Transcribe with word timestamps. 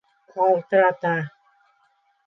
Ҡалтырата. 0.37 1.13